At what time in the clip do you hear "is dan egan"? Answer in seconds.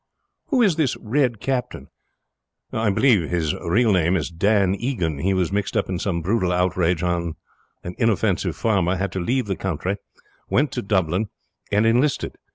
4.15-5.19